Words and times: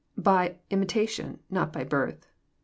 —By 0.17 0.55
imitation, 0.71 1.41
not 1.51 1.71
by 1.71 1.83
birth." 1.83 2.25